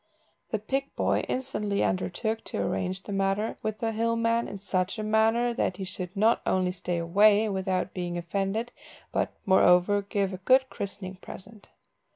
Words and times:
The 0.49 0.57
pig 0.57 0.95
boy 0.95 1.19
instantly 1.29 1.83
undertook 1.83 2.43
to 2.45 2.57
arrange 2.65 3.03
the 3.03 3.13
matter 3.13 3.59
with 3.61 3.77
the 3.77 3.91
hill 3.91 4.15
man 4.15 4.47
in 4.47 4.57
such 4.57 4.97
a 4.97 5.03
manner 5.03 5.53
that 5.53 5.77
he 5.77 5.83
should 5.83 6.17
not 6.17 6.41
only 6.43 6.71
stay 6.71 6.97
away 6.97 7.47
without 7.49 7.93
being 7.93 8.17
offended, 8.17 8.71
but, 9.11 9.31
moreover, 9.45 10.01
give 10.01 10.33
a 10.33 10.37
good 10.37 10.71
christening 10.71 11.17
present. 11.17 11.69